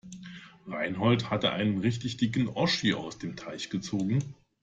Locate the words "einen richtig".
1.45-2.17